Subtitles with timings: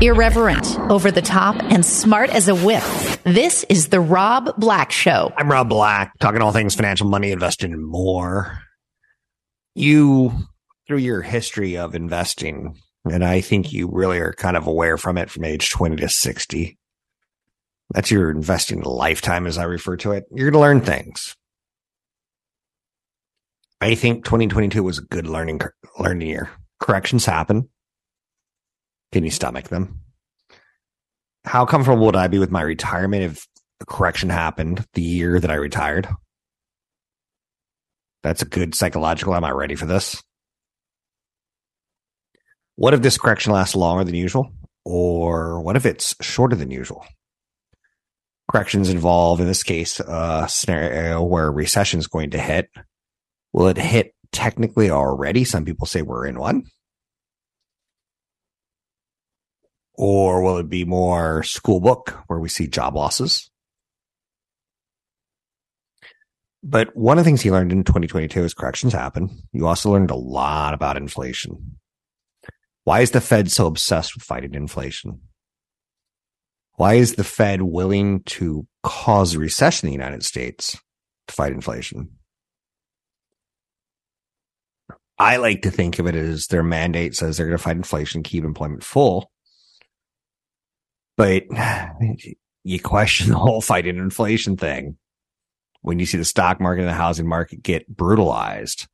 [0.00, 2.82] Irreverent, over the top, and smart as a whip.
[3.24, 5.32] This is The Rob Black Show.
[5.36, 8.58] I'm Rob Black, talking all things financial, money, investing, and more.
[9.74, 10.32] You,
[10.86, 15.18] through your history of investing, and I think you really are kind of aware from
[15.18, 16.78] it from age 20 to 60.
[17.94, 20.24] That's your investing lifetime, as I refer to it.
[20.32, 21.36] You're going to learn things.
[23.80, 25.60] I think 2022 was a good learning
[25.98, 26.50] learning year.
[26.80, 27.68] Corrections happen.
[29.12, 30.00] Can you stomach them?
[31.44, 33.46] How comfortable would I be with my retirement if
[33.80, 36.08] a correction happened the year that I retired?
[38.22, 39.34] That's a good psychological.
[39.34, 40.22] Am I ready for this?
[42.76, 44.50] What if this correction lasts longer than usual?
[44.84, 47.04] Or what if it's shorter than usual?
[48.50, 52.68] Corrections involve, in this case, a scenario where recession is going to hit.
[53.52, 55.44] Will it hit technically already?
[55.44, 56.64] Some people say we're in one.
[59.94, 63.50] Or will it be more school book where we see job losses?
[66.62, 69.42] But one of the things he learned in 2022 is corrections happen.
[69.52, 71.78] You also learned a lot about inflation.
[72.84, 75.20] Why is the Fed so obsessed with fighting inflation?
[76.76, 80.78] Why is the Fed willing to cause a recession in the United States
[81.28, 82.10] to fight inflation?
[85.18, 88.22] I like to think of it as their mandate says they're going to fight inflation,
[88.22, 89.31] keep employment full.
[91.16, 91.44] But
[92.64, 94.96] you question the whole fight fighting inflation thing
[95.82, 98.86] when you see the stock market and the housing market get brutalized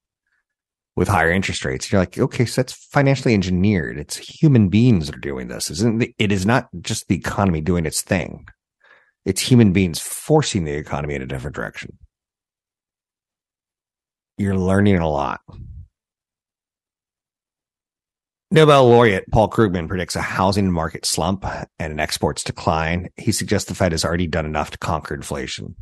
[0.96, 1.92] with higher interest rates.
[1.92, 3.98] You're like, okay, so that's financially engineered.
[3.98, 5.70] It's human beings that are doing this.
[5.70, 6.14] Isn't it?
[6.18, 8.48] it is not just the economy doing its thing.
[9.24, 11.98] It's human beings forcing the economy in a different direction.
[14.38, 15.40] You're learning a lot.
[18.50, 21.44] Nobel laureate Paul Krugman predicts a housing market slump
[21.78, 23.10] and an exports decline.
[23.16, 25.76] He suggests the Fed has already done enough to conquer inflation.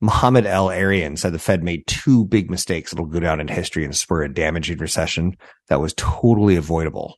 [0.00, 3.94] Mohamed El-Erian said the Fed made two big mistakes that'll go down in history and
[3.94, 5.36] spur a damaging recession
[5.68, 7.16] that was totally avoidable.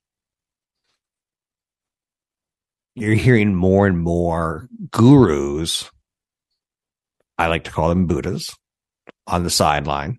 [2.94, 5.90] You're hearing more and more gurus,
[7.38, 8.54] I like to call them Buddhas,
[9.26, 10.18] on the sideline,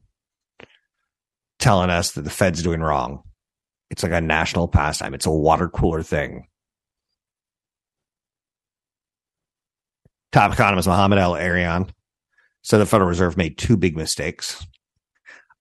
[1.60, 3.22] telling us that the Fed's doing wrong.
[3.92, 5.14] It's like a national pastime.
[5.14, 6.48] It's a water cooler thing.
[10.32, 11.90] Top economist Mohamed El-Erian
[12.62, 14.66] said the Federal Reserve made two big mistakes.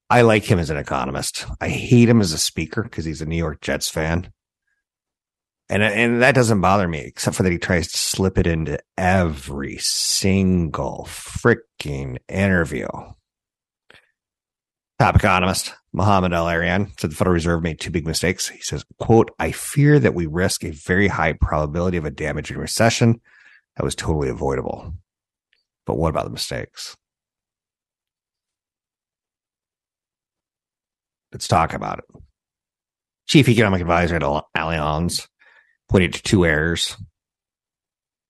[0.08, 1.44] I like him as an economist.
[1.60, 4.32] I hate him as a speaker because he's a New York Jets fan.
[5.69, 8.78] And, and that doesn't bother me, except for that he tries to slip it into
[8.96, 12.88] every single freaking interview.
[15.00, 18.48] Top economist Mohamed El-Erian said the Federal Reserve made two big mistakes.
[18.48, 22.58] He says, quote, I fear that we risk a very high probability of a damaging
[22.58, 23.20] recession
[23.76, 24.94] that was totally avoidable.
[25.86, 26.96] But what about the mistakes?
[31.32, 32.04] Let's talk about it.
[33.26, 35.28] Chief Economic Advisor at Allianz
[35.88, 36.96] pointed to two errors.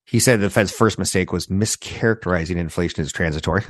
[0.05, 3.65] He said the Fed's first mistake was mischaracterizing inflation as transitory.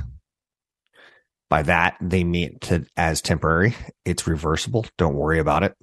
[1.51, 3.75] By that, they meant it as temporary.
[4.05, 4.85] It's reversible.
[4.97, 5.75] Don't worry about it.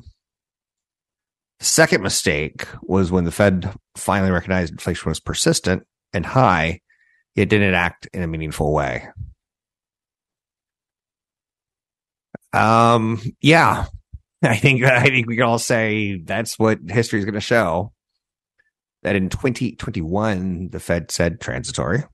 [1.61, 5.83] Second mistake was when the Fed finally recognized inflation was persistent
[6.15, 6.81] and high,
[7.37, 9.09] it didn't act in a meaningful way.
[12.55, 13.85] Um, yeah,
[14.43, 17.93] I think I think we can all say that's what history is going to show.
[19.03, 22.05] That in 2021, the Fed said transitory.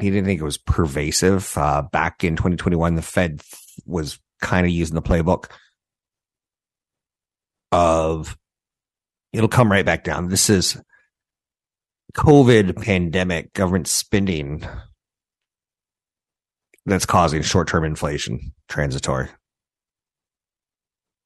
[0.00, 1.56] He didn't think it was pervasive.
[1.56, 3.42] Uh, back in 2021, the Fed
[3.86, 5.46] was kind of using the playbook
[7.72, 8.36] of
[9.32, 10.28] it'll come right back down.
[10.28, 10.80] This is
[12.14, 14.66] COVID pandemic government spending
[16.86, 19.28] that's causing short term inflation, transitory.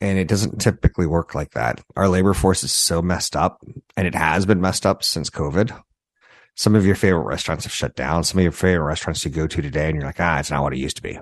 [0.01, 1.81] And it doesn't typically work like that.
[1.95, 3.63] Our labor force is so messed up,
[3.97, 5.81] and it has been messed up since COVID.
[6.55, 8.25] Some of your favorite restaurants have shut down.
[8.25, 10.63] Some of your favorite restaurants you go to today, and you're like, ah, it's not
[10.63, 11.19] what it used to be.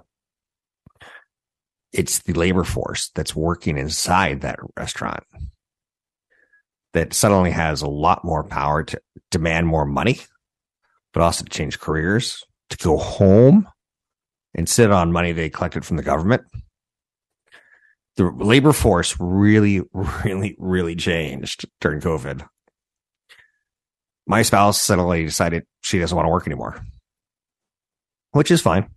[1.93, 5.25] It's the labor force that's working inside that restaurant
[6.93, 9.00] that suddenly has a lot more power to
[9.31, 10.21] demand more money,
[11.12, 13.69] but also to change careers, to go home
[14.55, 16.43] and sit on money they collected from the government.
[18.17, 19.82] The labor force really,
[20.25, 22.47] really, really changed during COVID.
[24.26, 26.81] My spouse suddenly decided she doesn't want to work anymore,
[28.32, 28.88] which is fine.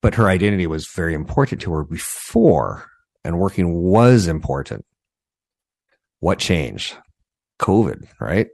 [0.00, 2.86] But her identity was very important to her before,
[3.24, 4.84] and working was important.
[6.20, 6.96] What changed?
[7.60, 8.48] COVID, right?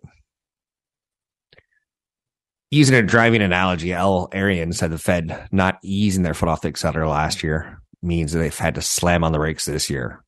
[2.70, 7.06] Using a driving analogy, El-Erian said the Fed not easing their foot off the accelerator
[7.06, 10.24] last year means that they've had to slam on the brakes this year,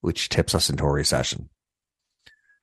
[0.00, 1.48] which tips us into a recession.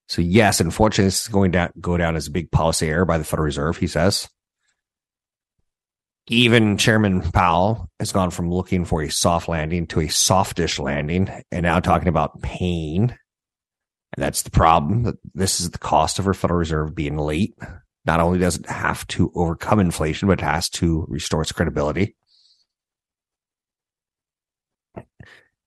[0.07, 3.17] So yes, unfortunately, this is going to go down as a big policy error by
[3.17, 4.29] the Federal Reserve, he says.
[6.27, 11.29] Even Chairman Powell has gone from looking for a soft landing to a softish landing
[11.51, 13.15] and now talking about pain.
[14.15, 15.17] And that's the problem.
[15.33, 17.55] This is the cost of our Federal Reserve being late.
[18.05, 22.15] Not only does it have to overcome inflation, but it has to restore its credibility.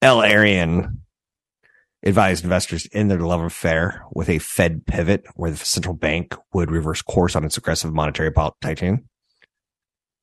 [0.01, 0.99] El-Erian
[2.03, 6.71] advised investors in their love affair with a Fed pivot where the central bank would
[6.71, 9.05] reverse course on its aggressive monetary tightening.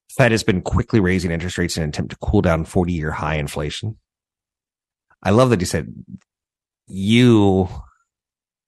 [0.09, 3.11] Fed has been quickly raising interest rates in an attempt to cool down 40 year
[3.11, 3.97] high inflation.
[5.21, 5.93] I love that he said,
[6.87, 7.67] you,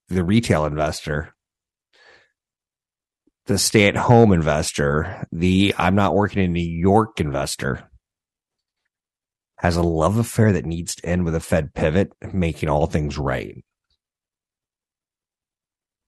[0.08, 1.34] the retail investor,
[3.46, 7.87] the stay at home investor, the I'm not working in New York investor
[9.58, 13.18] has a love affair that needs to end with a Fed pivot, making all things
[13.18, 13.64] right.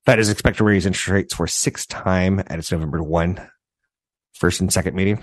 [0.07, 3.51] Fed is expected to raise interest rates for sixth time at its November 1
[4.33, 5.23] first and second meeting.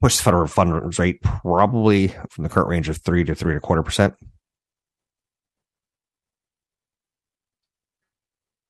[0.00, 3.58] Push the federal funds rate probably from the current range of three to three and
[3.58, 4.14] a quarter percent.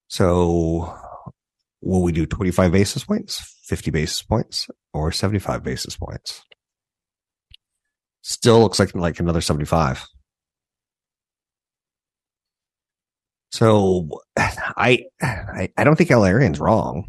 [0.09, 0.95] So
[1.81, 6.45] will we do 25 basis points, 50 basis points, or 75 basis points?
[8.23, 10.07] Still looks like like another 75.
[13.51, 16.23] So I I, I don't think L.
[16.25, 17.07] Wrong.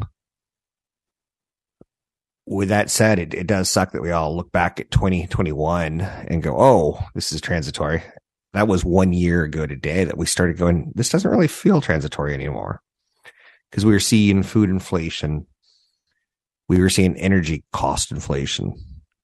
[2.45, 6.43] With that said, it, it does suck that we all look back at 2021 and
[6.43, 8.03] go, oh, this is transitory.
[8.51, 12.33] That was one year ago today that we started going, this doesn't really feel transitory
[12.33, 12.81] anymore.
[13.71, 15.47] Because we were seeing food inflation.
[16.67, 18.73] We were seeing energy cost inflation.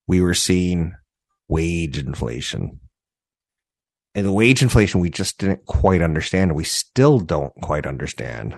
[0.08, 0.94] We were seeing
[1.50, 2.80] wage inflation.
[4.16, 6.56] And the wage inflation we just didn't quite understand.
[6.56, 8.58] We still don't quite understand.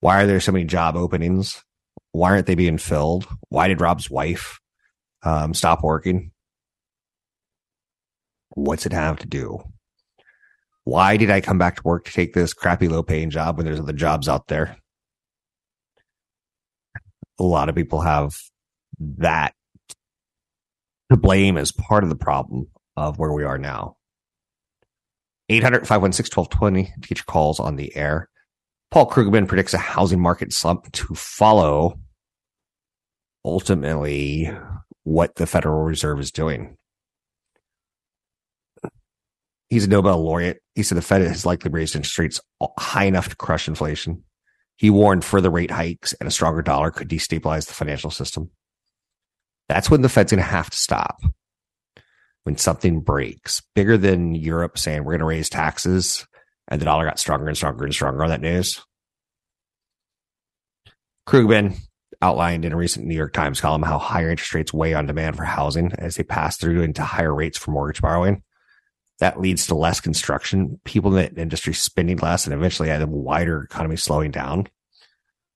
[0.00, 1.62] Why are there so many job openings?
[2.12, 3.26] Why aren't they being filled?
[3.48, 4.58] Why did Rob's wife
[5.22, 6.30] um, stop working?
[8.50, 9.60] What's it have to do?
[10.84, 13.64] Why did I come back to work to take this crappy low paying job when
[13.64, 14.76] there's other jobs out there?
[17.38, 18.36] A lot of people have
[19.18, 19.54] that
[21.10, 23.96] to blame as part of the problem of where we are now.
[25.48, 28.28] 800 516 1220 to get your calls on the air.
[28.90, 31.98] Paul Krugman predicts a housing market slump to follow
[33.44, 34.50] ultimately
[35.02, 36.76] what the Federal Reserve is doing.
[39.68, 40.58] He's a Nobel laureate.
[40.74, 42.40] He said the Fed has likely raised interest rates
[42.78, 44.24] high enough to crush inflation.
[44.76, 48.50] He warned further rate hikes and a stronger dollar could destabilize the financial system.
[49.68, 51.22] That's when the Fed's going to have to stop.
[52.44, 56.26] When something breaks, bigger than Europe saying we're going to raise taxes,
[56.68, 58.84] and the dollar got stronger and stronger and stronger on that news.
[61.26, 61.78] Krugman
[62.20, 65.36] outlined in a recent New York Times column how higher interest rates weigh on demand
[65.36, 68.42] for housing as they pass through into higher rates for mortgage borrowing.
[69.20, 73.62] That leads to less construction, people in the industry spending less, and eventually a wider
[73.62, 74.68] economy slowing down.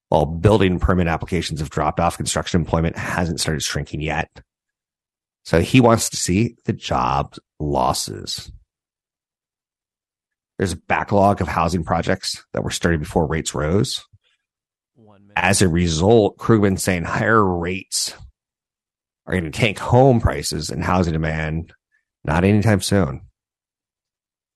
[0.08, 4.30] While building permit applications have dropped off, construction employment hasn't started shrinking yet.
[5.44, 8.50] So he wants to see the job losses.
[10.58, 14.04] There's a backlog of housing projects that were started before rates rose.
[15.36, 18.14] As a result, Krugman saying higher rates
[19.26, 21.72] are going to tank home prices and housing demand
[22.24, 23.20] not anytime soon.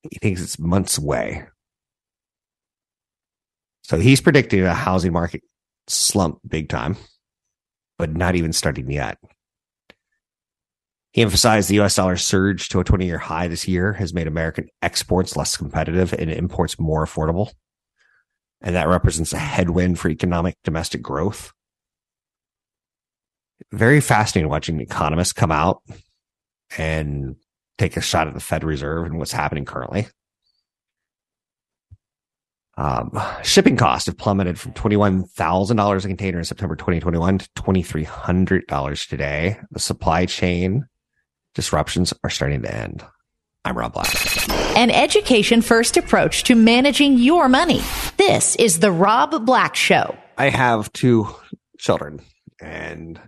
[0.02, 1.46] He thinks it's months away.
[3.92, 5.42] So he's predicting a housing market
[5.86, 6.96] slump big time,
[7.98, 9.18] but not even starting yet.
[11.12, 14.26] He emphasized the US dollar surge to a 20 year high this year has made
[14.26, 17.52] American exports less competitive and imports more affordable.
[18.62, 21.52] And that represents a headwind for economic domestic growth.
[23.72, 25.82] Very fascinating watching economists come out
[26.78, 27.36] and
[27.76, 30.06] take a shot at the Fed Reserve and what's happening currently.
[32.76, 39.58] Um, shipping costs have plummeted from $21,000 a container in September 2021 to $2,300 today.
[39.70, 40.86] The supply chain
[41.54, 43.04] disruptions are starting to end.
[43.64, 44.08] I'm Rob Black.
[44.76, 47.80] An education first approach to managing your money.
[48.16, 50.16] This is the Rob Black Show.
[50.38, 51.28] I have two
[51.78, 52.20] children
[52.60, 53.20] and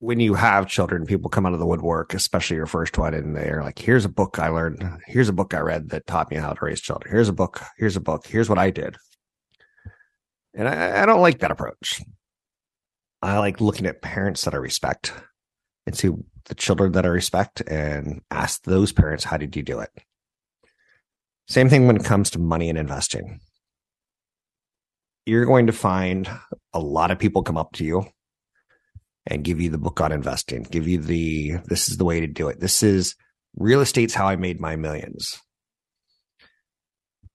[0.00, 3.34] when you have children, people come out of the woodwork, especially your first one, and
[3.34, 4.84] they're like, here's a book I learned.
[5.06, 7.12] Here's a book I read that taught me how to raise children.
[7.12, 7.60] Here's a book.
[7.76, 8.26] Here's a book.
[8.26, 8.96] Here's what I did.
[10.54, 12.00] And I, I don't like that approach.
[13.22, 15.12] I like looking at parents that I respect
[15.86, 16.10] and see
[16.44, 19.90] the children that I respect and ask those parents, how did you do it?
[21.48, 23.40] Same thing when it comes to money and investing.
[25.26, 26.30] You're going to find
[26.72, 28.06] a lot of people come up to you
[29.28, 32.26] and give you the book on investing, give you the, this is the way to
[32.26, 32.60] do it.
[32.60, 33.14] This is
[33.56, 35.38] real estate's how I made my millions.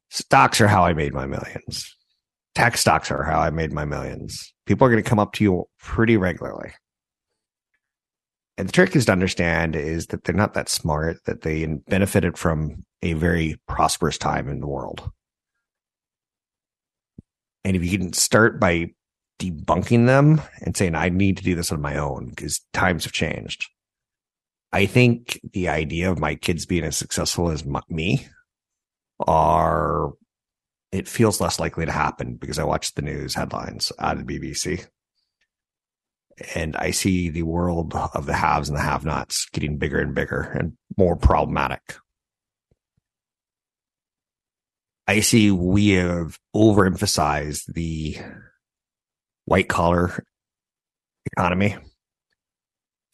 [0.10, 1.96] Stocks are how I made my millions.
[2.56, 4.54] Tech stocks are how I made my millions.
[4.66, 6.72] People are going to come up to you pretty regularly.
[8.58, 12.38] And the trick is to understand is that they're not that smart, that they benefited
[12.38, 15.10] from a very prosperous time in the world.
[17.64, 18.92] And if you can start by
[19.40, 23.14] debunking them and saying, I need to do this on my own because times have
[23.14, 23.70] changed.
[24.72, 28.28] I think the idea of my kids being as successful as my, me
[29.20, 30.12] are,
[30.92, 34.86] it feels less likely to happen because I watch the news headlines out of BBC
[36.56, 40.16] and I see the world of the haves and the have nots getting bigger and
[40.16, 41.98] bigger and more problematic.
[45.08, 48.18] I see we have overemphasized the
[49.46, 50.24] white collar
[51.26, 51.76] economy,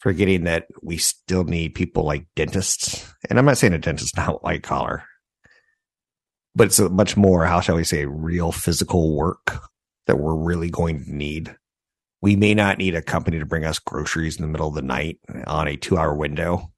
[0.00, 3.12] forgetting that we still need people like dentists.
[3.28, 5.04] And I'm not saying a dentist is not white collar,
[6.54, 9.60] but it's a much more, how shall we say, real physical work
[10.06, 11.54] that we're really going to need.
[12.22, 14.82] We may not need a company to bring us groceries in the middle of the
[14.82, 16.72] night on a two hour window,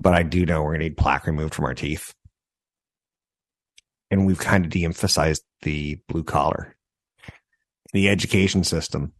[0.00, 2.14] but I do know we're going to need plaque removed from our teeth.
[4.10, 6.76] And we've kind of de emphasized the blue collar
[7.92, 9.12] the education system.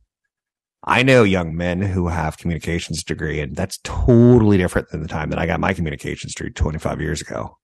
[0.85, 5.31] I know young men who have communications degree, and that's totally different than the time
[5.31, 7.59] that I got my communications degree 25 years ago.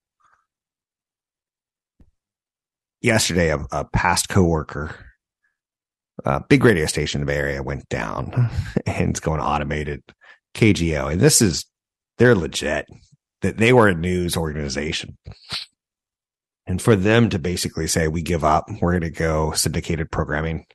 [3.01, 4.95] Yesterday, a, a past coworker,
[6.25, 8.51] a big radio station in the Bay Area, went down,
[8.87, 10.03] and it's going automated
[10.55, 11.65] KGO, and this is
[12.19, 12.87] they're legit.
[13.43, 15.19] That they were a news organization,
[16.67, 20.67] and for them to basically say we give up, we're going to go syndicated programming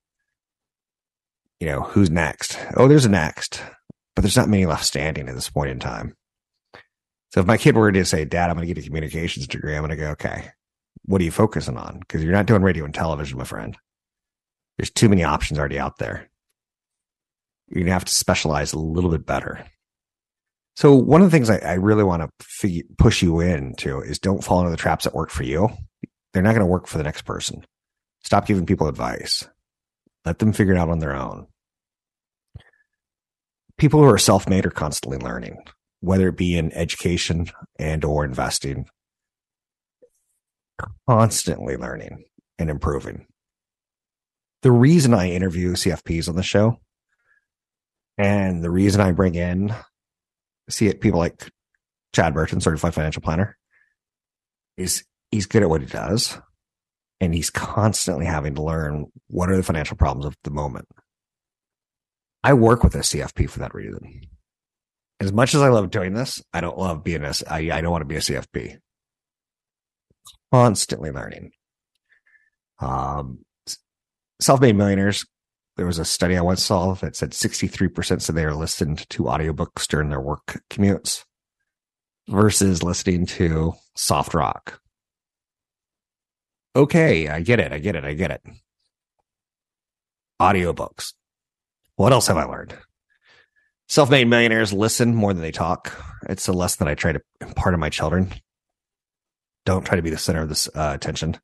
[1.62, 2.60] you know, who's next?
[2.76, 3.62] Oh, there's a next,
[4.16, 6.16] but there's not many left standing at this point in time.
[7.32, 9.76] So if my kid were to say, Dad, I'm going to get a communications degree,
[9.76, 10.50] I'm going to go, okay,
[11.06, 12.00] what are you focusing on?
[12.00, 13.78] Because you're not doing radio and television, my friend.
[14.78, 16.32] There's too many options already out there.
[17.68, 19.64] You're going to have to specialize a little bit better.
[20.76, 24.44] So one of the things I, I really want to push you into is don't
[24.44, 25.70] fall into the traps that work for you.
[26.34, 27.64] They're not going to work for the next person.
[28.24, 29.48] Stop giving people advice.
[30.26, 31.48] Let them figure it out on their own
[33.82, 35.58] people who are self-made are constantly learning,
[36.02, 38.86] whether it be in education and or investing,
[41.10, 42.24] constantly learning
[42.60, 43.26] and improving.
[44.62, 46.80] The reason I interview CFPs on the show
[48.20, 49.74] and the reason I bring in
[50.70, 51.52] see it people like
[52.14, 53.58] Chad Burton, certified financial planner,
[54.78, 56.38] is he's good at what he does.
[57.20, 60.88] And he's constantly having to learn what are the financial problems of the moment.
[62.44, 64.22] I work with a CFP for that reason.
[65.20, 67.92] As much as I love doing this, I don't love being a, I, I don't
[67.92, 68.78] want to be a CFP.
[70.52, 71.52] Constantly learning.
[72.80, 73.46] Um,
[74.40, 75.26] self-made millionaires.
[75.78, 79.24] There was a study I once saw that said 63% said they are listened to
[79.24, 81.24] audiobooks during their work commutes
[82.28, 84.80] versus listening to soft rock.
[86.76, 87.72] Okay, I get it.
[87.72, 88.04] I get it.
[88.04, 88.42] I get it.
[90.42, 91.14] Audiobooks.
[92.02, 92.74] What else have I learned?
[93.88, 95.96] Self made millionaires listen more than they talk.
[96.28, 98.34] It's a lesson that I try to impart on my children.
[99.68, 101.38] Don't try to be the center of this uh, attention.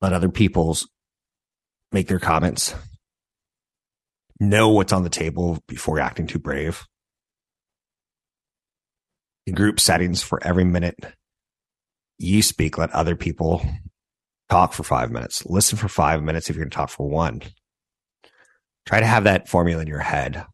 [0.00, 0.88] Let other people's
[1.90, 2.76] make their comments.
[4.38, 6.86] Know what's on the table before acting too brave.
[9.48, 10.96] In group settings, for every minute
[12.18, 13.66] you speak, let other people
[14.48, 15.44] talk for five minutes.
[15.44, 17.42] Listen for five minutes if you're going to talk for one.
[18.88, 20.46] Try to have that formula in your head.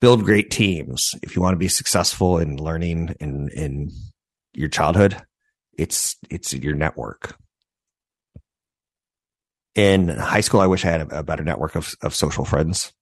[0.00, 1.14] Build great teams.
[1.22, 3.90] If you want to be successful in learning in, in
[4.54, 5.22] your childhood,
[5.76, 7.36] It's it's your network.
[9.74, 12.94] In high school, I wish I had a, better network of, of social friends.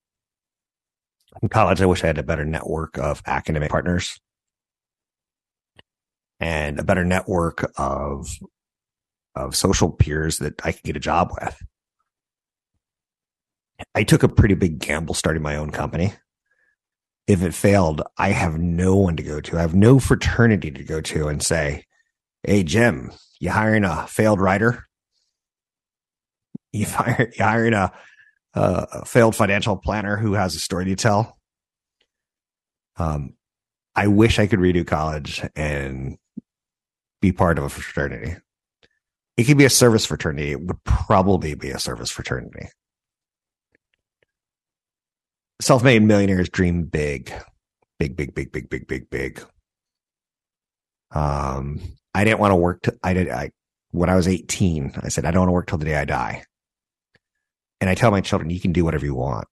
[1.40, 4.18] In college, I wish I had a better network of academic partners
[6.40, 8.26] and a better network of
[9.36, 11.56] of social peers that I could get a job with.
[13.94, 16.12] I took a pretty big gamble starting my own company.
[17.26, 19.58] If it failed, I have no one to go to.
[19.58, 21.84] I have no fraternity to go to and say,
[22.42, 24.86] Hey, Jim, you hiring a failed writer?
[26.72, 27.92] You, fire, you hiring a,
[28.54, 31.38] a failed financial planner who has a story to tell?
[32.96, 33.34] Um,
[33.96, 36.18] I wish I could redo college and
[37.20, 38.36] be part of a fraternity.
[39.36, 40.52] It could be a service fraternity.
[40.52, 42.68] It would probably be a service fraternity.
[45.61, 47.32] Self made millionaires dream big,
[47.99, 49.42] big, big, big, big, big, big, big.
[51.12, 51.80] Um,
[52.14, 52.84] I didn't want to work.
[53.02, 53.30] I did.
[53.30, 53.50] I
[53.92, 56.04] when I was 18, I said I don't want to work till the day I
[56.04, 56.44] die.
[57.80, 59.46] And I tell my children, you can do whatever you want.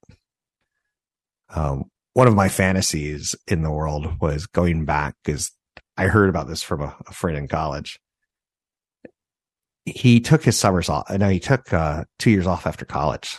[1.55, 5.53] Um, one of my fantasies in the world was going back because
[5.97, 8.01] I heard about this from a, a, friend in college.
[9.85, 11.11] He took his summers off.
[11.11, 13.39] No, he took uh, two years off after college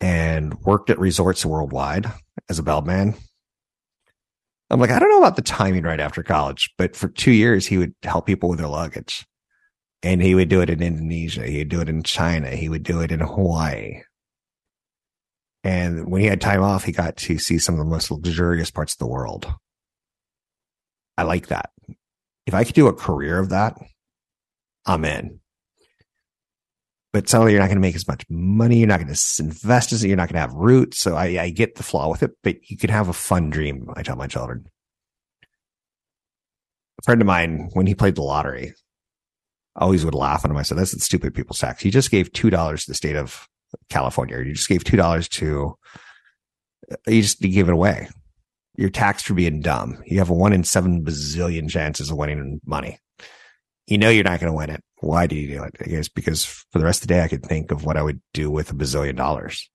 [0.00, 2.10] and worked at resorts worldwide
[2.48, 3.14] as a bellman.
[4.70, 7.66] I'm like, I don't know about the timing right after college, but for two years,
[7.66, 9.26] he would help people with their luggage.
[10.02, 11.46] And he would do it in Indonesia.
[11.46, 12.50] He would do it in China.
[12.50, 14.02] He would do it in Hawaii.
[15.62, 18.70] And when he had time off, he got to see some of the most luxurious
[18.70, 19.52] parts of the world.
[21.18, 21.70] I like that.
[22.46, 23.76] If I could do a career of that,
[24.86, 25.39] I'm in.
[27.12, 28.78] But suddenly you're not going to make as much money.
[28.78, 30.04] You're not going to invest as.
[30.04, 31.00] You're not going to have roots.
[31.00, 33.90] So I, I get the flaw with it, but you can have a fun dream.
[33.96, 34.66] I tell my children.
[37.00, 38.74] A friend of mine, when he played the lottery,
[39.74, 40.56] always would laugh at him.
[40.56, 41.84] I said, that's the stupid people's tax.
[41.84, 43.48] You just gave $2 to the state of
[43.88, 44.38] California.
[44.38, 45.76] You just gave $2 to,
[46.90, 48.08] uh, you just you gave it away.
[48.76, 49.98] You're taxed for being dumb.
[50.06, 52.98] You have a one in seven bazillion chances of winning money.
[53.86, 54.82] You know you're not going to win it.
[55.00, 55.76] Why do you do it?
[55.80, 58.02] I guess because for the rest of the day, I could think of what I
[58.02, 59.68] would do with a bazillion dollars.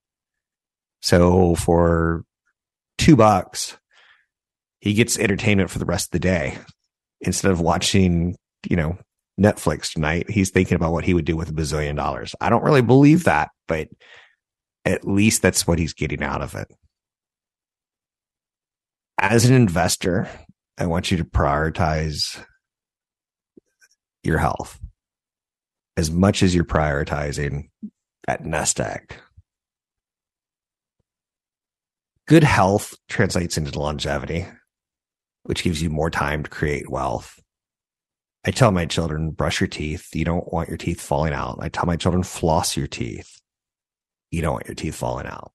[1.02, 2.24] So for
[2.98, 3.78] two bucks,
[4.80, 6.58] he gets entertainment for the rest of the day
[7.22, 8.36] instead of watching,
[8.70, 8.98] you know,
[9.40, 10.30] Netflix tonight.
[10.30, 12.36] He's thinking about what he would do with a bazillion dollars.
[12.40, 13.88] I don't really believe that, but
[14.86, 16.68] at least that's what he's getting out of it.
[19.18, 20.30] As an investor,
[20.78, 22.44] I want you to prioritize
[24.24, 24.80] your health
[25.98, 27.70] as much as you're prioritizing
[28.28, 29.16] that nest egg.
[32.28, 34.48] Good health translates into longevity,
[35.44, 37.40] which gives you more time to create wealth
[38.48, 40.10] I tell my children, brush your teeth.
[40.14, 41.58] You don't want your teeth falling out.
[41.62, 43.42] I tell my children, floss your teeth.
[44.30, 45.52] You don't want your teeth falling out.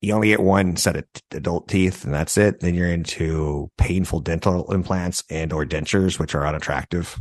[0.00, 2.60] You only get one set of adult teeth and that's it.
[2.60, 7.20] Then you're into painful dental implants and or dentures, which are unattractive.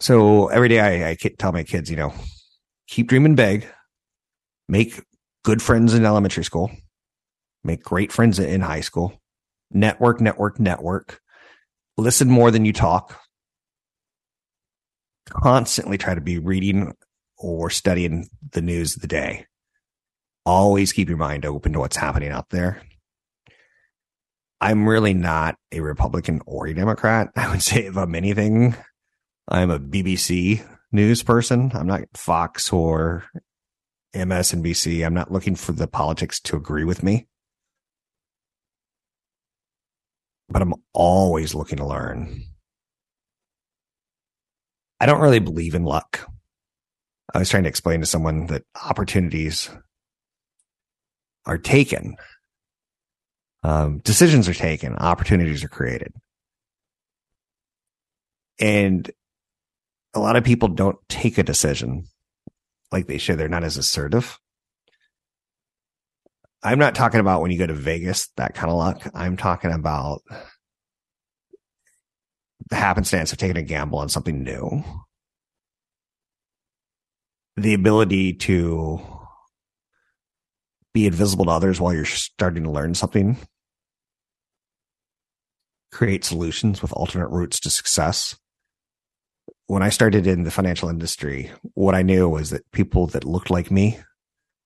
[0.00, 2.12] So every day I, I tell my kids, you know,
[2.86, 3.66] keep dreaming big,
[4.68, 5.02] make
[5.44, 6.70] good friends in elementary school,
[7.64, 9.20] make great friends in high school,
[9.70, 11.20] network, network, network
[11.96, 13.18] listen more than you talk.
[15.28, 16.94] Constantly try to be reading
[17.38, 19.46] or studying the news of the day.
[20.44, 22.80] Always keep your mind open to what's happening out there.
[24.60, 27.30] I'm really not a Republican or a Democrat.
[27.36, 28.76] I would say if I'm anything,
[29.48, 31.70] I'm a BBC news person.
[31.74, 33.24] I'm not Fox or
[34.14, 35.04] MSNBC.
[35.06, 37.26] I'm not looking for the politics to agree with me.
[40.48, 42.42] but I'm always looking to learn.
[45.00, 46.26] I don't really believe in luck.
[47.34, 49.68] I was trying to explain to someone that opportunities
[51.44, 52.16] are taken,
[53.62, 56.12] um, decisions are taken, opportunities are created.
[58.58, 59.10] And
[60.16, 62.06] a lot of people don't take a decision
[62.90, 63.38] like they should.
[63.38, 64.38] They're not as assertive.
[66.62, 69.06] I'm not talking about when you go to Vegas, that kind of luck.
[69.14, 70.22] I'm talking about
[72.70, 74.82] the happenstance of taking a gamble on something new.
[77.58, 79.00] The ability to
[80.94, 83.36] be invisible to others while you're starting to learn something.
[85.92, 88.34] Create solutions with alternate routes to success.
[89.68, 93.50] When I started in the financial industry, what I knew was that people that looked
[93.50, 93.98] like me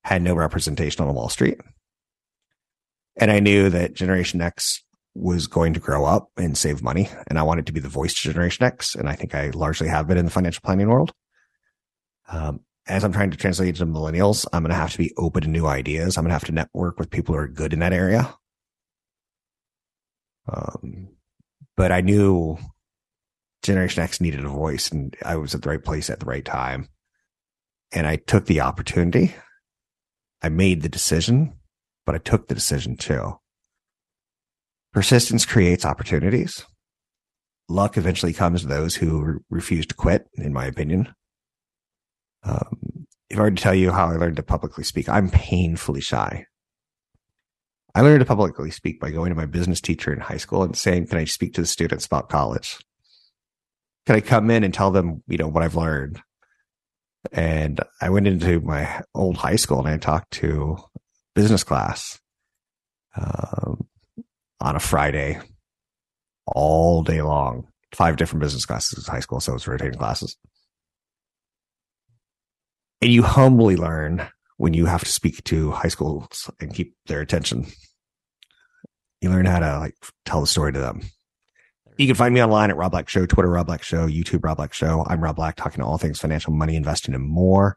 [0.04, 1.58] had no representation on Wall Street
[3.20, 4.82] and I knew that Generation X
[5.14, 7.08] was going to grow up and save money.
[7.26, 8.94] And I wanted to be the voice to Generation X.
[8.94, 11.12] And I think I largely have been in the financial planning world.
[12.28, 15.42] Um, as I'm trying to translate to millennials, I'm going to have to be open
[15.42, 16.16] to new ideas.
[16.16, 18.34] I'm going to have to network with people who are good in that area.
[20.48, 21.08] Um,
[21.76, 22.56] but I knew
[23.62, 26.44] Generation X needed a voice and I was at the right place at the right
[26.44, 26.88] time.
[27.92, 29.34] And I took the opportunity.
[30.42, 31.54] I made the decision,
[32.06, 33.38] but I took the decision too.
[34.92, 36.64] Persistence creates opportunities.
[37.68, 41.14] Luck eventually comes to those who re- refuse to quit, in my opinion.
[42.42, 46.00] Um, if I were to tell you how I learned to publicly speak, I'm painfully
[46.00, 46.46] shy.
[47.94, 50.76] I learned to publicly speak by going to my business teacher in high school and
[50.76, 52.78] saying, Can I speak to the students about college?
[54.06, 56.20] Can I come in and tell them, you know, what I've learned?
[57.32, 60.78] And I went into my old high school and I talked to
[61.34, 62.18] business class.
[63.14, 63.88] Um,
[64.60, 65.40] on a Friday
[66.46, 67.66] all day long.
[67.92, 70.36] Five different business classes in high school, so it's rotating classes.
[73.02, 77.20] And you humbly learn when you have to speak to high schools and keep their
[77.20, 77.66] attention.
[79.20, 81.00] You learn how to like tell the story to them.
[82.00, 84.56] You can find me online at Rob Black Show, Twitter Rob Black Show, YouTube Rob
[84.56, 85.04] Black Show.
[85.06, 87.76] I'm Rob Black, talking to all things financial, money, investing, and more.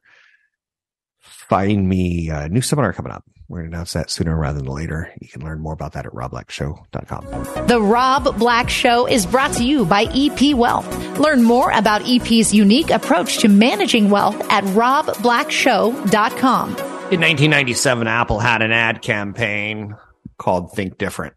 [1.19, 3.25] Find me a new seminar coming up.
[3.49, 5.11] We're going to announce that sooner rather than later.
[5.19, 7.67] You can learn more about that at robblackshow.com.
[7.67, 11.19] The Rob Black Show is brought to you by EP Wealth.
[11.19, 16.69] Learn more about EP's unique approach to managing wealth at robblackshow.com.
[16.69, 19.97] In 1997, Apple had an ad campaign
[20.37, 21.33] called Think Different.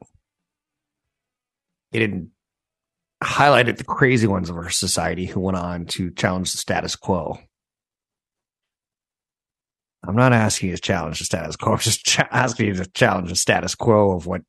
[1.91, 2.31] It had
[3.27, 7.39] highlighted the crazy ones of our society who went on to challenge the status quo.
[10.07, 11.73] I'm not asking you to challenge the status quo.
[11.73, 14.43] I'm just ch- asking you to challenge the status quo of what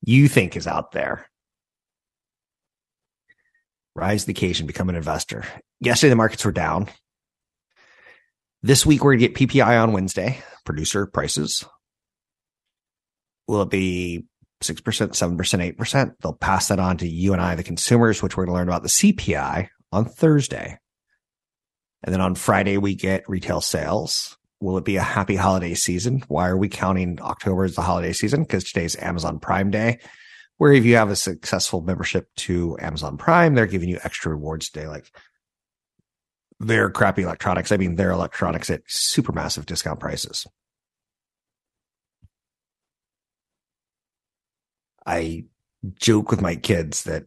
[0.00, 1.26] you think is out there.
[3.94, 5.44] Rise to the occasion, become an investor.
[5.80, 6.88] Yesterday, the markets were down.
[8.62, 11.64] This week, we're going to get PPI on Wednesday, producer prices.
[13.48, 14.24] Will it be
[14.62, 16.12] 6%, 7%, 8%?
[16.20, 18.68] They'll pass that on to you and I, the consumers, which we're going to learn
[18.68, 20.78] about the CPI on Thursday.
[22.02, 26.22] And then on Friday, we get retail sales will it be a happy holiday season?
[26.28, 28.42] Why are we counting October as the holiday season?
[28.42, 29.98] Because today's Amazon Prime Day,
[30.56, 34.70] where if you have a successful membership to Amazon Prime, they're giving you extra rewards
[34.70, 35.12] today, like
[36.60, 37.72] their crappy electronics.
[37.72, 40.46] I mean, their electronics at super massive discount prices.
[45.06, 45.44] I
[45.94, 47.24] joke with my kids that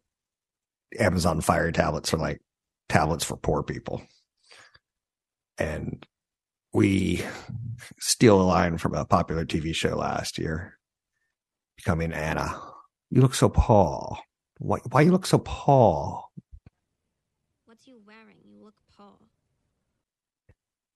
[1.00, 2.42] Amazon Fire tablets are like
[2.90, 4.02] tablets for poor people.
[5.58, 6.06] And
[6.74, 7.24] we
[8.00, 10.78] steal a line from a popular TV show last year,
[11.78, 12.60] becoming Anna.
[13.10, 14.20] You look so Paul.
[14.58, 16.32] Why, why you look so Paul?
[17.66, 18.38] What's you wearing?
[18.44, 19.22] You look Paul.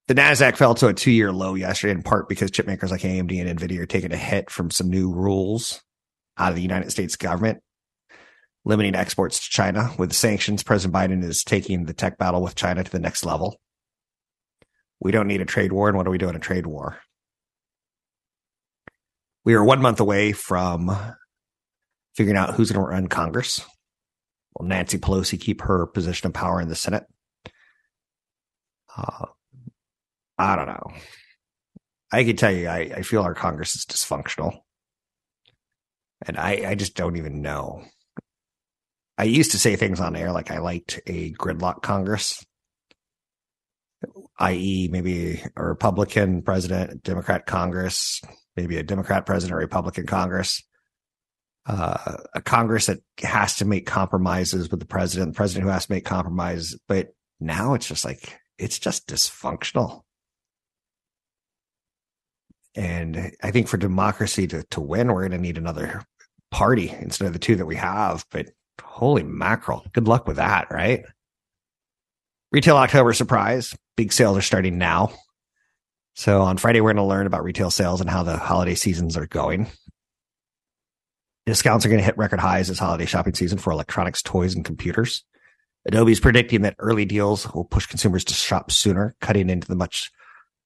[0.08, 3.40] The Nasdaq fell to a two-year low yesterday, in part because chip makers like AMD
[3.40, 5.82] and Nvidia are taking a hit from some new rules
[6.40, 7.62] out of the United States government
[8.66, 9.92] limiting exports to China.
[9.98, 13.60] With sanctions, President Biden is taking the tech battle with China to the next level
[15.00, 15.88] we don't need a trade war.
[15.88, 16.32] And what are we doing?
[16.32, 17.00] in a trade war?
[19.46, 20.96] We are one month away from
[22.16, 23.66] figuring out who's going to run Congress.
[24.56, 27.06] Will Nancy Pelosi keep her position of power in the Senate?
[28.96, 29.28] Uh,
[30.38, 30.92] I don't know.
[32.12, 34.60] I can tell you, I, I feel our Congress is dysfunctional.
[36.26, 37.84] And I, I just don't even know.
[39.18, 42.46] I used to say things on air like I liked a gridlock Congress
[44.40, 48.22] i.e., maybe a Republican president, Democrat Congress,
[48.56, 50.64] maybe a Democrat president, Republican Congress,
[51.66, 55.86] uh, a Congress that has to make compromises with the president, the president who has
[55.86, 56.80] to make compromises.
[56.88, 60.02] But now it's just like, it's just dysfunctional.
[62.76, 66.04] And I think for democracy to, to win, we're going to need another
[66.52, 68.26] party instead of the two that we have.
[68.32, 68.48] But
[68.82, 71.04] holy mackerel, good luck with that, right?
[72.52, 73.76] Retail October surprise.
[73.96, 75.12] Big sales are starting now.
[76.16, 79.16] So on Friday, we're going to learn about retail sales and how the holiday seasons
[79.16, 79.68] are going.
[81.46, 84.66] Discounts are going to hit record highs this holiday shopping season for electronics, toys, and
[84.66, 85.24] computers.
[85.86, 89.76] Adobe is predicting that early deals will push consumers to shop sooner, cutting into the
[89.76, 90.12] much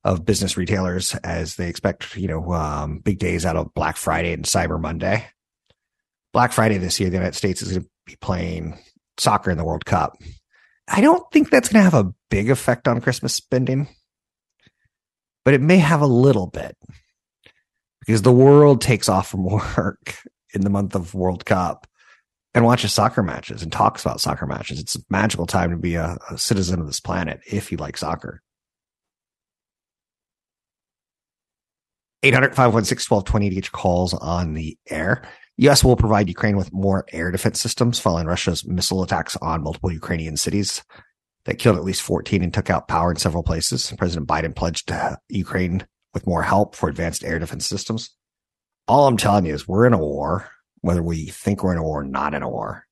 [0.04, 4.34] of business retailers as they expect, you know, um, big days out of Black Friday
[4.34, 5.26] and Cyber Monday.
[6.34, 8.78] Black Friday this year, the United States is going to be playing
[9.18, 10.18] soccer in the World Cup.
[10.90, 13.88] I don't think that's going to have a big effect on Christmas spending,
[15.46, 16.76] but it may have a little bit
[18.06, 19.46] because the world takes off from
[19.78, 20.18] work
[20.54, 21.88] in the month of World Cup.
[22.54, 24.80] and watches soccer matches and talks about soccer matches.
[24.80, 27.98] It's a magical time to be a, a citizen of this planet if you like
[27.98, 28.42] soccer.
[32.24, 35.24] 800 516 1220 to get your calls on the air.
[35.58, 35.84] U.S.
[35.84, 40.36] will provide Ukraine with more air defense systems following Russia's missile attacks on multiple Ukrainian
[40.38, 40.84] cities
[41.46, 43.94] that killed at least 14 and took out power in several places.
[43.98, 48.16] President Biden pledged to Ukraine with more help for advanced air defense systems.
[48.88, 50.50] All I'm telling you is we're in a war,
[50.82, 52.86] whether we think we're in a war or not in a war.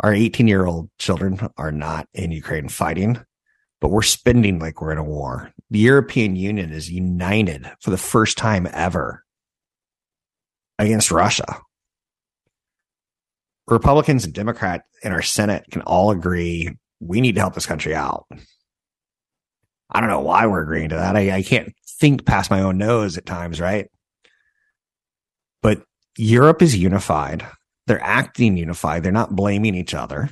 [0.00, 3.20] Our 18 year old children are not in Ukraine fighting,
[3.80, 5.52] but we're spending like we're in a war.
[5.70, 9.24] The European Union is united for the first time ever
[10.78, 11.60] against Russia.
[13.66, 17.94] Republicans and Democrats in our Senate can all agree we need to help this country
[17.94, 18.26] out.
[19.90, 21.16] I don't know why we're agreeing to that.
[21.16, 23.88] I, I can't think past my own nose at times, right?
[25.62, 25.82] But
[26.16, 27.46] Europe is unified.
[27.86, 29.02] They're acting unified.
[29.02, 30.30] They're not blaming each other.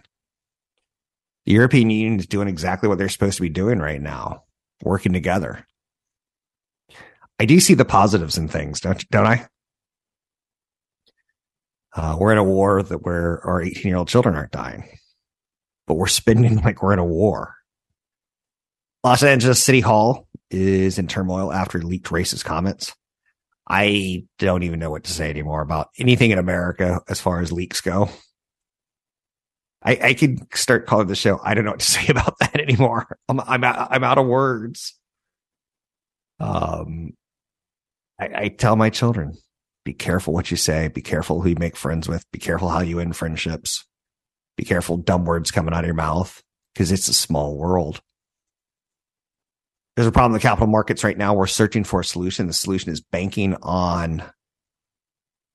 [1.47, 4.43] The European Union is doing exactly what they're supposed to be doing right now,
[4.83, 5.65] working together.
[7.39, 9.47] I do see the positives in things, don't don't I?
[11.95, 14.89] Uh, we're in a war that where our 18 year old children aren't dying,
[15.87, 17.55] but we're spending like we're in a war.
[19.05, 22.93] Los Angeles City Hall is in turmoil after leaked racist comments.
[23.69, 27.53] I don't even know what to say anymore about anything in America as far as
[27.53, 28.11] leaks go.
[29.87, 31.41] I, I start calling the show.
[31.43, 33.17] I don't know what to say about that anymore.
[33.29, 34.95] I'm I'm out, I'm out of words.
[36.41, 37.13] Um,
[38.21, 39.35] I, I tell my children,
[39.85, 40.89] be careful what you say.
[40.89, 42.25] Be careful who you make friends with.
[42.33, 43.85] Be careful how you end friendships.
[44.57, 46.43] Be careful dumb words coming out of your mouth
[46.75, 48.01] because it's a small world.
[49.95, 51.33] There's a problem in the capital markets right now.
[51.33, 52.49] We're searching for a solution.
[52.49, 54.23] The solution is banking on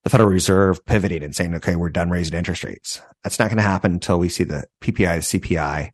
[0.03, 3.01] the Federal Reserve pivoting and saying, okay, we're done raising interest rates.
[3.23, 5.91] That's not going to happen until we see the PPI, the CPI,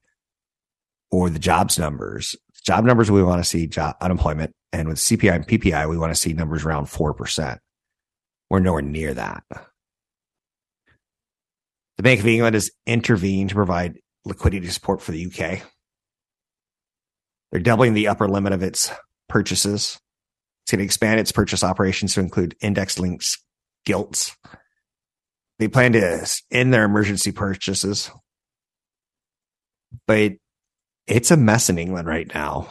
[1.12, 2.36] or the jobs numbers.
[2.66, 4.54] Job numbers, we want to see job unemployment.
[4.72, 7.58] And with CPI and PPI, we want to see numbers around 4%.
[8.50, 9.44] We're nowhere near that.
[11.98, 15.62] The Bank of England has intervened to provide liquidity support for the UK.
[17.52, 18.92] They're doubling the upper limit of its
[19.28, 20.00] purchases.
[20.64, 23.38] It's going to expand its purchase operations to include index links
[23.88, 24.36] gilts.
[25.60, 28.12] They plan to end their emergency purchases,
[30.06, 30.34] but
[31.08, 32.68] it's a mess in England right now.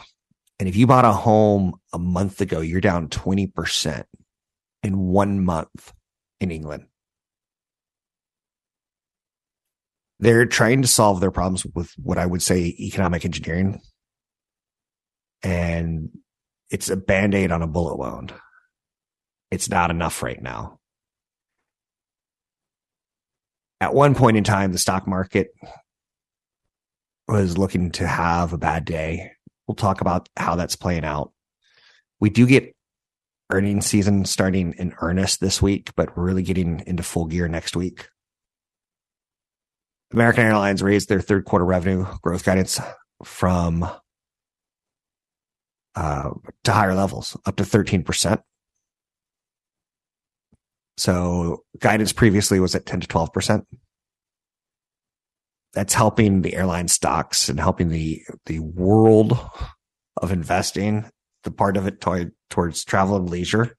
[0.59, 4.03] And if you bought a home a month ago, you're down 20%
[4.83, 5.91] in one month
[6.39, 6.85] in England.
[10.19, 13.81] They're trying to solve their problems with what I would say economic engineering.
[15.41, 16.09] And
[16.69, 18.33] it's a band aid on a bullet wound.
[19.49, 20.79] It's not enough right now.
[23.79, 25.49] At one point in time, the stock market
[27.27, 29.31] was looking to have a bad day.
[29.67, 31.31] We'll talk about how that's playing out.
[32.19, 32.75] We do get
[33.51, 37.75] earnings season starting in earnest this week, but we're really getting into full gear next
[37.75, 38.07] week.
[40.11, 42.79] American Airlines raised their third quarter revenue growth guidance
[43.23, 43.87] from
[45.95, 46.29] uh,
[46.63, 48.41] to higher levels, up to 13%.
[50.97, 53.63] So guidance previously was at 10 to 12%.
[55.73, 59.37] That's helping the airline stocks and helping the, the world
[60.17, 61.09] of investing,
[61.43, 63.75] the part of it toward, towards travel and leisure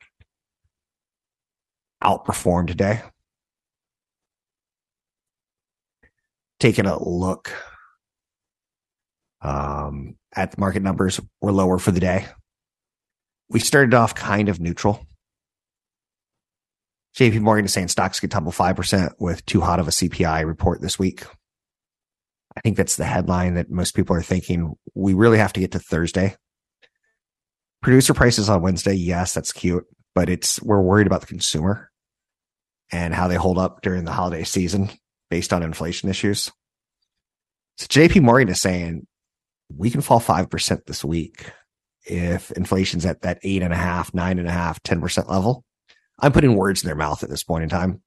[2.02, 3.02] outperform today.
[6.60, 7.52] Taking a look
[9.40, 12.26] um, at the market numbers, were lower for the day.
[13.48, 15.06] We started off kind of neutral.
[17.18, 20.80] JP Morgan is saying stocks could tumble 5% with too hot of a CPI report
[20.80, 21.24] this week.
[22.56, 24.74] I think that's the headline that most people are thinking.
[24.94, 26.36] We really have to get to Thursday.
[27.82, 28.94] Producer prices on Wednesday.
[28.94, 31.90] Yes, that's cute, but it's, we're worried about the consumer
[32.92, 34.88] and how they hold up during the holiday season
[35.28, 36.52] based on inflation issues.
[37.78, 39.08] So JP Morgan is saying
[39.76, 41.50] we can fall 5% this week
[42.04, 45.64] if inflation's at that eight and a half, nine and a half, 10% level.
[46.18, 48.02] I'm putting words in their mouth at this point in time.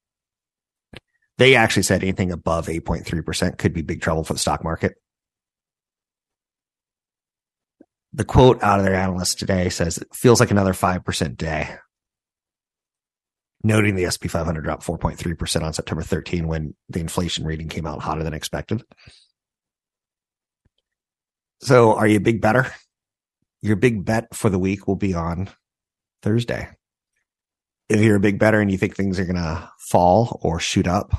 [1.38, 4.96] They actually said anything above 8.3% could be big trouble for the stock market.
[8.14, 11.76] The quote out of their analyst today says it feels like another 5% day.
[13.64, 18.02] Noting the SP 500 dropped 4.3% on September 13 when the inflation reading came out
[18.02, 18.84] hotter than expected.
[21.62, 22.72] So are you a big better?
[23.62, 25.48] Your big bet for the week will be on
[26.24, 26.70] Thursday
[27.92, 30.88] if you're a big better and you think things are going to fall or shoot
[30.88, 31.14] up,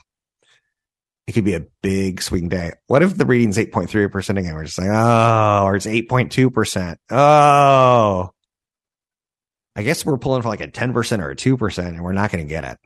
[1.26, 2.72] It could be a big swing day.
[2.88, 4.54] What if the reading's 8.3% again?
[4.54, 6.96] We're just like, oh, or it's 8.2%.
[7.10, 8.30] Oh,
[9.76, 12.44] I guess we're pulling for like a 10% or a 2%, and we're not going
[12.44, 12.78] to get it.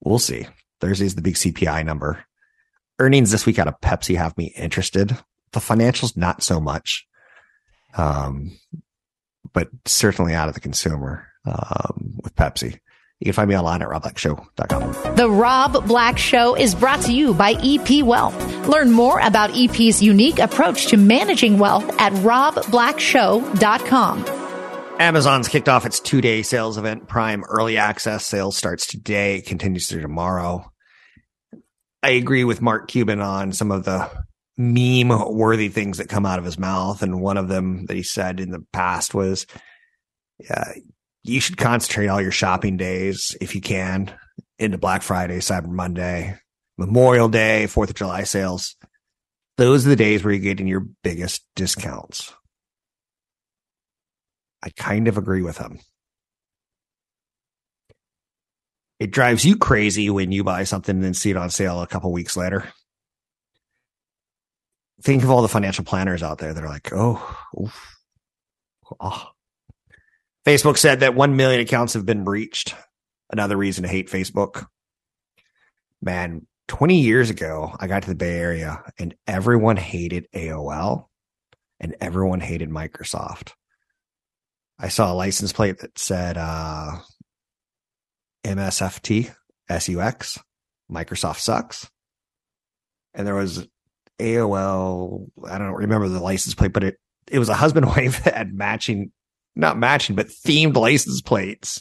[0.00, 0.46] We'll see.
[0.80, 2.24] Thursday's the big CPI number.
[2.98, 5.16] Earnings this week out of Pepsi have me interested.
[5.52, 7.06] The financials, not so much.
[7.96, 8.58] Um,
[9.52, 12.78] but certainly out of the consumer um, with Pepsi.
[13.20, 15.14] You can find me online at robblackshow.com.
[15.16, 18.66] The Rob Black Show is brought to you by EP Wealth.
[18.66, 24.24] Learn more about EP's unique approach to managing wealth at robblackshow.com.
[25.00, 27.06] Amazon's kicked off its two day sales event.
[27.08, 30.70] Prime early access sales starts today, continues through tomorrow.
[32.02, 34.10] I agree with Mark Cuban on some of the
[34.56, 37.02] meme worthy things that come out of his mouth.
[37.02, 39.46] And one of them that he said in the past was,
[40.48, 40.64] uh,
[41.24, 44.12] you should concentrate all your shopping days if you can
[44.58, 46.38] into Black Friday, Cyber Monday,
[46.76, 48.76] Memorial Day, Fourth of July sales.
[49.56, 52.32] Those are the days where you're getting your biggest discounts.
[54.62, 55.80] I kind of agree with him.
[59.00, 61.86] It drives you crazy when you buy something and then see it on sale a
[61.86, 62.68] couple weeks later.
[65.02, 67.96] Think of all the financial planners out there that are like, oh, oof,
[69.00, 69.33] oh.
[70.44, 72.74] Facebook said that 1 million accounts have been breached.
[73.30, 74.66] Another reason to hate Facebook.
[76.02, 81.06] Man, 20 years ago, I got to the Bay Area and everyone hated AOL
[81.80, 83.52] and everyone hated Microsoft.
[84.78, 86.98] I saw a license plate that said uh,
[88.44, 89.34] MSFT,
[89.70, 90.38] SUX,
[90.90, 91.88] Microsoft sucks.
[93.14, 93.66] And there was
[94.18, 96.96] AOL, I don't remember the license plate, but it,
[97.30, 99.12] it was a husband wife that had matching
[99.56, 101.80] not matching, but themed license plates.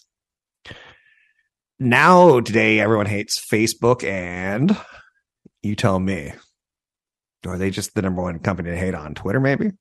[1.80, 4.78] Now, today, everyone hates Facebook, and
[5.62, 6.34] you tell me.
[7.46, 9.72] Are they just the number one company to hate on Twitter, maybe?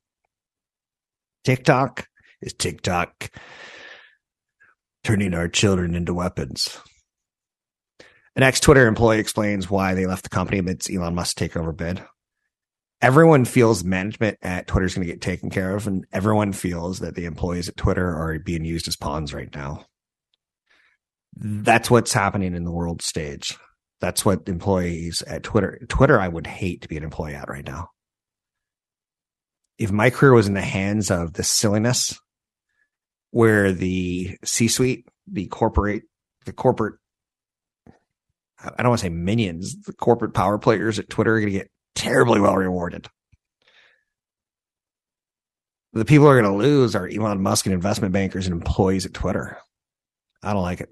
[1.45, 2.07] TikTok?
[2.41, 3.31] Is TikTok
[5.05, 6.81] turning our children into weapons?
[8.35, 12.03] An ex Twitter employee explains why they left the company amidst Elon Musk's takeover bid
[13.03, 17.01] everyone feels management at Twitter is going to get taken care of, and everyone feels
[17.01, 19.85] that the employees at Twitter are being used as pawns right now.
[21.35, 23.59] That's what's happening in the world stage.
[24.01, 27.67] That's what employees at Twitter, Twitter, I would hate to be an employee at right
[27.67, 27.89] now.
[29.79, 32.19] If my career was in the hands of the silliness
[33.31, 36.05] where the C suite, the corporate,
[36.45, 36.95] the corporate,
[38.61, 41.59] I don't want to say minions, the corporate power players at Twitter are going to
[41.59, 43.09] get terribly well rewarded.
[45.93, 49.05] The people who are going to lose are Elon Musk and investment bankers and employees
[49.05, 49.59] at Twitter.
[50.43, 50.89] I don't like it.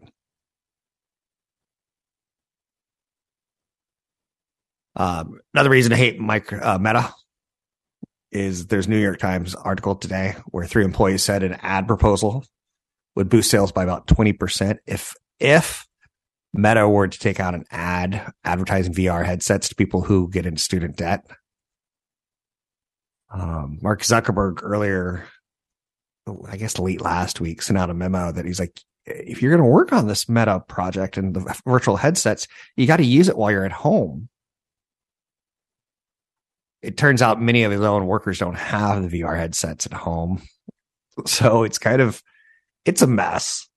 [4.97, 7.13] Um, another reason to hate micro, uh, Meta
[8.33, 12.45] is there's New York Times article today where three employees said an ad proposal
[13.17, 15.87] would boost sales by about 20% if if
[16.53, 20.61] Meta were to take out an ad advertising VR headsets to people who get into
[20.61, 21.27] student debt.
[23.33, 25.27] Um, Mark Zuckerberg earlier,
[26.49, 29.67] I guess late last week, sent out a memo that he's like, if you're going
[29.67, 33.37] to work on this Meta project and the virtual headsets, you got to use it
[33.37, 34.29] while you're at home.
[36.83, 40.43] It turns out many of his own workers don't have the VR headsets at home.
[41.27, 42.23] So it's kind of,
[42.87, 43.69] it's a mess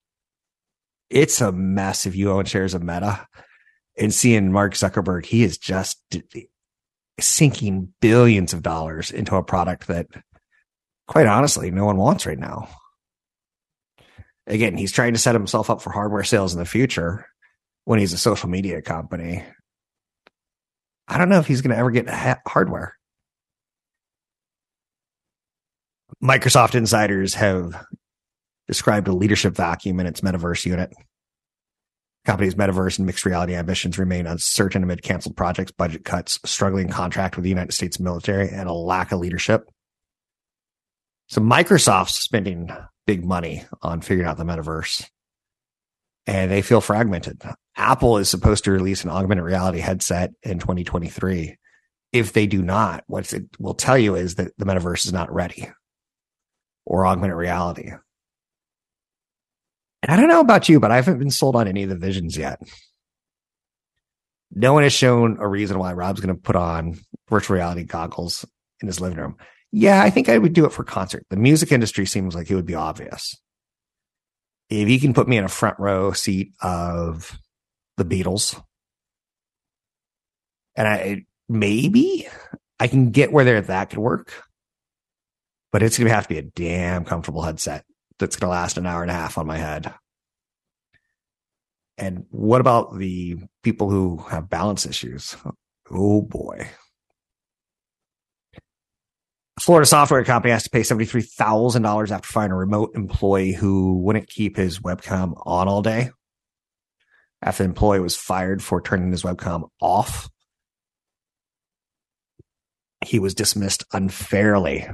[1.14, 3.26] it's a mess if you own shares of Meta
[3.98, 6.02] and seeing Mark Zuckerberg, he is just
[7.20, 10.08] sinking billions of dollars into a product that,
[11.08, 12.68] quite honestly, no one wants right now.
[14.48, 17.28] Again, he's trying to set himself up for hardware sales in the future
[17.86, 19.44] when he's a social media company.
[21.08, 22.96] I don't know if he's going to ever get ha- hardware.
[26.22, 27.86] Microsoft insiders have
[28.68, 30.94] described a leadership vacuum in its metaverse unit.
[32.26, 37.36] Company's metaverse and mixed reality ambitions remain uncertain amid canceled projects, budget cuts, struggling contract
[37.36, 39.70] with the United States military, and a lack of leadership.
[41.28, 42.70] So Microsoft's spending
[43.06, 45.06] big money on figuring out the metaverse
[46.26, 47.42] and they feel fragmented.
[47.76, 51.58] Apple is supposed to release an augmented reality headset in 2023.
[52.12, 55.34] If they do not, what it will tell you is that the metaverse is not
[55.34, 55.70] ready
[56.86, 57.92] or augmented reality.
[60.04, 61.96] And I don't know about you, but I haven't been sold on any of the
[61.96, 62.60] visions yet.
[64.52, 67.00] No one has shown a reason why Rob's going to put on
[67.30, 68.46] virtual reality goggles
[68.82, 69.38] in his living room.
[69.72, 71.26] Yeah, I think I would do it for concert.
[71.30, 73.36] The music industry seems like it would be obvious.
[74.70, 77.38] If you can put me in a front row seat of
[77.98, 78.62] the Beatles
[80.76, 82.28] And I maybe
[82.80, 84.34] I can get where there that could work,
[85.72, 87.86] but it's going to have to be a damn comfortable headset
[88.20, 89.94] that's going to last an hour and a half on my head.
[91.98, 95.36] And what about the people who have balance issues?
[95.92, 96.70] Oh boy.
[99.60, 104.58] Florida software company has to pay $73,000 after firing a remote employee who wouldn't keep
[104.58, 106.10] his webcam on all day.
[107.42, 110.30] After the employee was fired for turning his webcam off,
[113.06, 114.88] he was dismissed unfairly.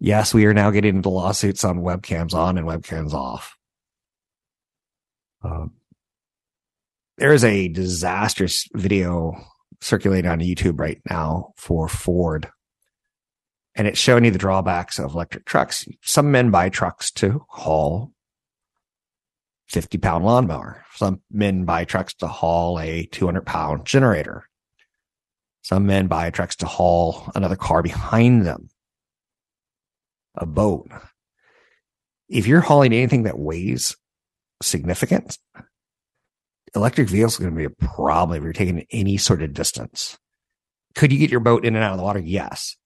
[0.00, 3.54] Yes, we are now getting into lawsuits on webcams on and webcams off.
[5.44, 5.72] Um,
[7.18, 9.34] there is a disastrous video
[9.82, 12.48] circulating on YouTube right now for Ford.
[13.74, 15.86] And it's showing you the drawbacks of electric trucks.
[16.00, 18.12] Some men buy trucks to haul
[19.68, 20.82] 50 pound lawnmower.
[20.94, 24.48] Some men buy trucks to haul a 200 pound generator.
[25.60, 28.69] Some men buy trucks to haul another car behind them,
[30.34, 30.88] a boat.
[32.28, 33.96] If you're hauling anything that weighs
[34.62, 35.38] significant,
[36.74, 40.18] electric vehicles are going to be a problem if you're taking any sort of distance.
[40.94, 42.20] Could you get your boat in and out of the water?
[42.20, 42.76] Yes.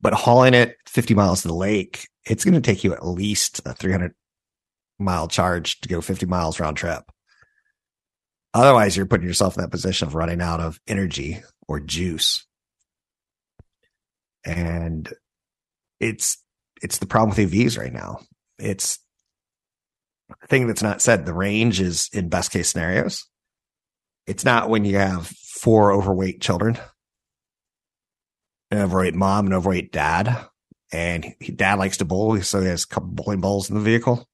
[0.00, 3.60] But hauling it 50 miles to the lake, it's going to take you at least
[3.66, 4.14] a 300
[4.98, 7.02] mile charge to go 50 miles round trip.
[8.54, 12.46] Otherwise, you're putting yourself in that position of running out of energy or juice.
[14.44, 15.12] And
[16.00, 16.42] it's
[16.82, 18.20] it's the problem with EVs right now.
[18.58, 18.98] It's
[20.28, 21.26] the thing that's not said.
[21.26, 23.26] The range is in best case scenarios.
[24.26, 26.78] It's not when you have four overweight children,
[28.70, 30.46] an overweight mom, and overweight dad,
[30.92, 34.28] and dad likes to bowl, so he has a couple bowling balls in the vehicle.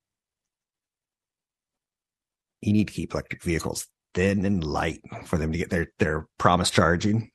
[2.61, 6.27] You need to keep electric vehicles thin and light for them to get their their
[6.39, 7.31] promise charging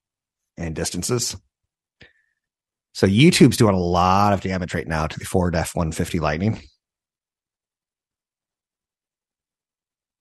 [0.58, 1.36] and distances.
[2.94, 6.20] So YouTube's doing a lot of damage right now to the Ford F one fifty
[6.20, 6.62] Lightning,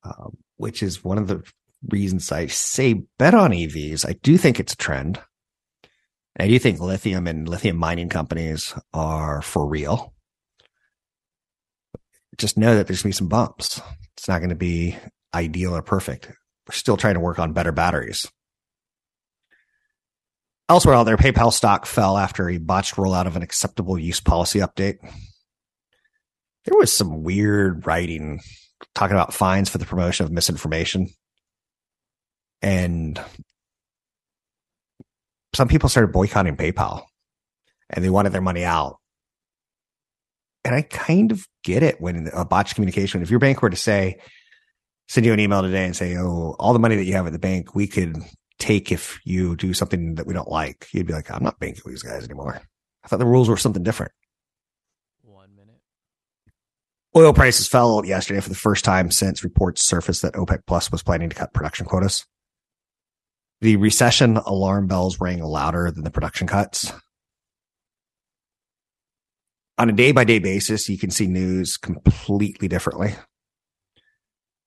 [0.05, 1.43] um, which is one of the
[1.89, 4.09] reasons I say bet on EVs.
[4.09, 5.21] I do think it's a trend.
[6.39, 10.15] I do think lithium and lithium mining companies are for real.
[12.37, 13.81] Just know that there's going to be some bumps.
[14.17, 14.97] It's not going to be
[15.35, 16.29] ideal or perfect.
[16.69, 18.31] We're still trying to work on better batteries.
[20.69, 24.59] Elsewhere out there, PayPal stock fell after a botched rollout of an acceptable use policy
[24.59, 24.99] update.
[26.67, 28.41] There was some weird writing
[28.95, 31.09] talking about fines for the promotion of misinformation.
[32.61, 33.19] And
[35.55, 37.05] some people started boycotting PayPal
[37.89, 38.99] and they wanted their money out.
[40.65, 43.77] And I kind of get it when a botched communication, if your bank were to
[43.77, 44.19] say,
[45.09, 47.33] send you an email today and say, Oh, all the money that you have at
[47.33, 48.19] the bank, we could
[48.59, 50.89] take if you do something that we don't like.
[50.93, 52.61] You'd be like, I'm not banking with these guys anymore.
[53.05, 54.13] I thought the rules were something different.
[55.23, 55.81] One minute.
[57.17, 61.03] Oil prices fell yesterday for the first time since reports surfaced that OPEC Plus was
[61.03, 62.27] planning to cut production quotas.
[63.61, 66.93] The recession alarm bells rang louder than the production cuts.
[69.79, 73.15] On a day by day basis, you can see news completely differently.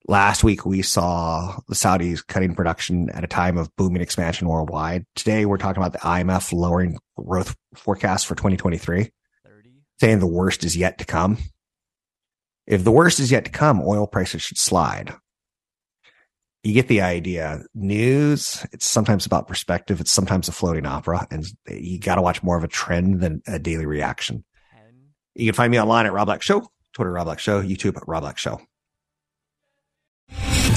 [0.08, 5.06] Last week, we saw the Saudis cutting production at a time of booming expansion worldwide.
[5.16, 9.12] Today, we're talking about the IMF lowering growth forecast for 2023,
[9.46, 9.70] 30.
[10.00, 11.38] saying the worst is yet to come.
[12.66, 15.14] If the worst is yet to come, oil prices should slide.
[16.64, 17.64] You get the idea.
[17.76, 20.02] News, it's sometimes about perspective.
[20.02, 23.42] It's sometimes a floating opera, and you got to watch more of a trend than
[23.48, 24.44] a daily reaction.
[25.36, 28.24] You can find me online at Rob Black Show, Twitter Rob Black Show, YouTube Rob
[28.24, 28.60] Black Show.